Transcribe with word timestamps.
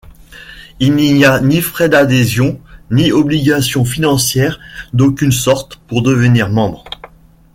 Il 0.79 0.95
n'y 0.95 1.25
a 1.25 1.39
ni 1.41 1.61
frais 1.61 1.87
d'adhésion 1.87 2.59
ni 2.89 3.11
obligation 3.11 3.85
financière 3.85 4.59
d'aucune 4.93 5.31
sorte 5.31 5.75
pour 5.75 6.01
devenir 6.01 6.49
membre. 6.49 6.85